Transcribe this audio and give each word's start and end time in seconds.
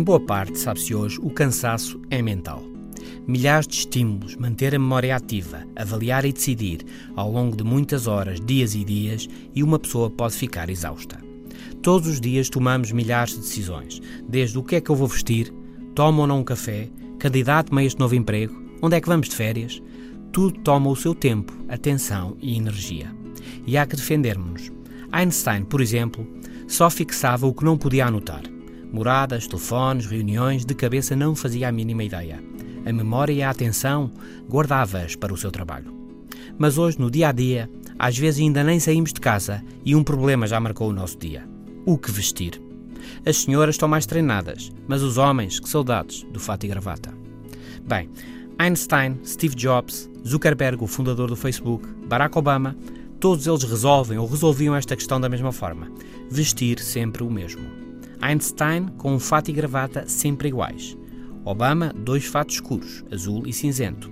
boa 0.00 0.20
parte 0.20 0.58
sabe-se 0.58 0.94
hoje 0.94 1.18
o 1.20 1.28
cansaço 1.28 2.00
é 2.08 2.22
mental. 2.22 2.62
Milhares 3.26 3.66
de 3.66 3.74
estímulos, 3.74 4.36
manter 4.36 4.74
a 4.74 4.78
memória 4.78 5.14
ativa, 5.14 5.66
avaliar 5.76 6.24
e 6.24 6.32
decidir 6.32 6.80
ao 7.14 7.30
longo 7.30 7.56
de 7.56 7.64
muitas 7.64 8.06
horas, 8.06 8.40
dias 8.40 8.74
e 8.74 8.84
dias, 8.84 9.28
e 9.54 9.62
uma 9.62 9.78
pessoa 9.78 10.08
pode 10.08 10.34
ficar 10.34 10.70
exausta. 10.70 11.20
Todos 11.82 12.08
os 12.08 12.20
dias 12.20 12.48
tomamos 12.48 12.92
milhares 12.92 13.34
de 13.34 13.40
decisões, 13.40 14.00
desde 14.28 14.58
o 14.58 14.62
que 14.62 14.76
é 14.76 14.80
que 14.80 14.90
eu 14.90 14.96
vou 14.96 15.08
vestir, 15.08 15.52
tomo 15.94 16.22
ou 16.22 16.26
não 16.26 16.40
um 16.40 16.44
café, 16.44 16.88
candidato-me 17.18 17.82
a 17.82 17.84
este 17.84 18.00
novo 18.00 18.14
emprego, 18.14 18.54
onde 18.80 18.96
é 18.96 19.00
que 19.00 19.08
vamos 19.08 19.28
de 19.28 19.36
férias. 19.36 19.82
Tudo 20.32 20.58
toma 20.60 20.88
o 20.88 20.96
seu 20.96 21.14
tempo, 21.14 21.52
atenção 21.68 22.36
e 22.40 22.56
energia. 22.56 23.14
E 23.66 23.76
há 23.76 23.84
que 23.84 23.96
defendermos-nos. 23.96 24.72
Einstein, 25.12 25.64
por 25.64 25.80
exemplo, 25.80 26.26
só 26.66 26.88
fixava 26.88 27.46
o 27.46 27.52
que 27.52 27.64
não 27.64 27.76
podia 27.76 28.06
anotar. 28.06 28.51
Moradas, 28.92 29.46
telefones, 29.46 30.04
reuniões, 30.04 30.66
de 30.66 30.74
cabeça 30.74 31.16
não 31.16 31.34
fazia 31.34 31.68
a 31.68 31.72
mínima 31.72 32.04
ideia. 32.04 32.42
A 32.84 32.92
memória 32.92 33.32
e 33.32 33.42
a 33.42 33.48
atenção 33.48 34.10
guardava-as 34.46 35.16
para 35.16 35.32
o 35.32 35.36
seu 35.36 35.50
trabalho. 35.50 35.92
Mas 36.58 36.76
hoje, 36.76 37.00
no 37.00 37.10
dia 37.10 37.28
a 37.28 37.32
dia, 37.32 37.70
às 37.98 38.18
vezes 38.18 38.40
ainda 38.40 38.62
nem 38.62 38.78
saímos 38.78 39.12
de 39.12 39.20
casa 39.20 39.64
e 39.82 39.96
um 39.96 40.04
problema 40.04 40.46
já 40.46 40.60
marcou 40.60 40.90
o 40.90 40.92
nosso 40.92 41.16
dia: 41.16 41.48
o 41.86 41.96
que 41.96 42.10
vestir. 42.10 42.60
As 43.24 43.38
senhoras 43.38 43.76
estão 43.76 43.88
mais 43.88 44.04
treinadas, 44.04 44.70
mas 44.86 45.02
os 45.02 45.16
homens, 45.16 45.58
que 45.58 45.68
saudades 45.68 46.22
do 46.24 46.38
fato 46.38 46.64
e 46.64 46.68
gravata. 46.68 47.14
Bem, 47.86 48.10
Einstein, 48.58 49.18
Steve 49.24 49.56
Jobs, 49.56 50.10
Zuckerberg, 50.26 50.84
o 50.84 50.86
fundador 50.86 51.28
do 51.28 51.36
Facebook, 51.36 51.88
Barack 52.06 52.36
Obama, 52.36 52.76
todos 53.18 53.46
eles 53.46 53.64
resolvem 53.64 54.18
ou 54.18 54.26
resolviam 54.26 54.76
esta 54.76 54.96
questão 54.96 55.20
da 55.20 55.28
mesma 55.28 55.50
forma: 55.50 55.90
vestir 56.30 56.78
sempre 56.78 57.22
o 57.22 57.30
mesmo. 57.30 57.81
Einstein 58.22 58.86
com 58.96 59.14
um 59.14 59.18
fato 59.18 59.50
e 59.50 59.52
gravata 59.52 60.04
sempre 60.06 60.48
iguais. 60.48 60.96
Obama, 61.44 61.92
dois 61.92 62.24
fatos 62.24 62.54
escuros, 62.54 63.04
azul 63.10 63.42
e 63.46 63.52
cinzento. 63.52 64.08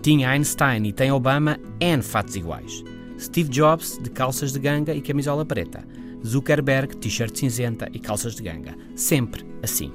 Tinha 0.00 0.30
Einstein 0.30 0.86
e 0.86 0.92
tem 0.92 1.10
Obama 1.10 1.58
N 1.80 2.00
fatos 2.00 2.36
iguais. 2.36 2.84
Steve 3.18 3.50
Jobs, 3.50 3.98
de 3.98 4.10
calças 4.10 4.52
de 4.52 4.60
ganga 4.60 4.94
e 4.94 5.02
camisola 5.02 5.44
preta. 5.44 5.84
Zuckerberg, 6.24 6.96
t-shirt 6.96 7.36
cinzenta 7.36 7.88
e 7.92 7.98
calças 7.98 8.36
de 8.36 8.44
ganga. 8.44 8.76
Sempre 8.94 9.44
assim. 9.60 9.92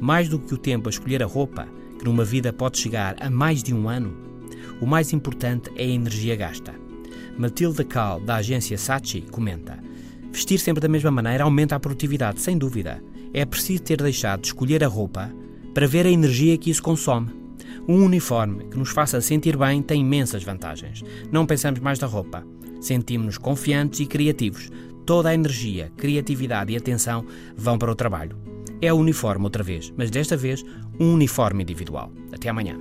Mais 0.00 0.28
do 0.28 0.38
que 0.38 0.54
o 0.54 0.58
tempo 0.58 0.88
a 0.88 0.90
escolher 0.90 1.20
a 1.20 1.26
roupa, 1.26 1.66
que 1.98 2.04
numa 2.04 2.24
vida 2.24 2.52
pode 2.52 2.78
chegar 2.78 3.16
a 3.20 3.28
mais 3.28 3.60
de 3.60 3.74
um 3.74 3.88
ano, 3.88 4.16
o 4.80 4.86
mais 4.86 5.12
importante 5.12 5.70
é 5.76 5.82
a 5.82 5.88
energia 5.88 6.36
gasta. 6.36 6.74
Matilda 7.36 7.82
Kahl, 7.82 8.20
da 8.20 8.36
agência 8.36 8.78
Saatchi, 8.78 9.22
comenta: 9.22 9.82
Vestir 10.34 10.58
sempre 10.58 10.80
da 10.80 10.88
mesma 10.88 11.12
maneira 11.12 11.44
aumenta 11.44 11.76
a 11.76 11.80
produtividade, 11.80 12.40
sem 12.40 12.58
dúvida. 12.58 13.00
É 13.32 13.44
preciso 13.44 13.84
ter 13.84 14.02
deixado 14.02 14.40
de 14.40 14.48
escolher 14.48 14.82
a 14.82 14.88
roupa 14.88 15.32
para 15.72 15.86
ver 15.86 16.06
a 16.06 16.10
energia 16.10 16.58
que 16.58 16.70
isso 16.70 16.82
consome. 16.82 17.30
Um 17.86 18.04
uniforme 18.04 18.64
que 18.64 18.76
nos 18.76 18.90
faça 18.90 19.20
sentir 19.20 19.56
bem 19.56 19.80
tem 19.80 20.00
imensas 20.00 20.42
vantagens. 20.42 21.04
Não 21.30 21.46
pensamos 21.46 21.78
mais 21.78 22.00
na 22.00 22.08
roupa. 22.08 22.44
Sentimos-nos 22.80 23.38
confiantes 23.38 24.00
e 24.00 24.06
criativos. 24.06 24.72
Toda 25.06 25.28
a 25.28 25.34
energia, 25.34 25.92
criatividade 25.96 26.72
e 26.72 26.76
atenção 26.76 27.24
vão 27.56 27.78
para 27.78 27.92
o 27.92 27.94
trabalho. 27.94 28.36
É 28.82 28.92
o 28.92 28.96
uniforme 28.96 29.44
outra 29.44 29.62
vez, 29.62 29.92
mas 29.96 30.10
desta 30.10 30.36
vez 30.36 30.64
um 30.98 31.14
uniforme 31.14 31.62
individual. 31.62 32.12
Até 32.32 32.48
amanhã. 32.48 32.76